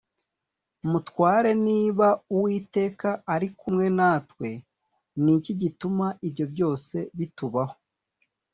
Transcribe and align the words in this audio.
mutware 0.89 1.51
niba 1.65 2.07
uwiteka 2.35 3.09
ari 3.33 3.47
kumwe 3.59 3.85
natwe 3.97 4.49
ni 5.21 5.31
iki 5.37 5.53
gituma 5.61 6.05
ibyo 6.27 6.45
byose 6.53 6.95
bitubaho 7.17 7.75